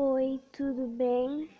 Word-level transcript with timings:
Oi, 0.00 0.40
tudo 0.52 0.86
bem? 0.86 1.50